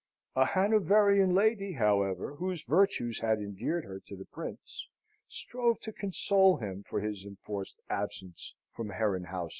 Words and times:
A 0.35 0.45
Hanoverian 0.47 1.35
lady, 1.35 1.73
however, 1.73 2.37
whose 2.37 2.63
virtues 2.63 3.19
had 3.19 3.37
endeared 3.37 3.83
her 3.85 3.99
to 4.07 4.15
the 4.17 4.25
prince, 4.25 4.87
strove 5.27 5.79
to 5.81 5.93
console 5.93 6.57
him 6.57 6.81
for 6.81 7.01
his 7.01 7.23
enforced 7.23 7.79
absence 7.87 8.55
from 8.71 8.89
Herrenhausen. 8.89 9.49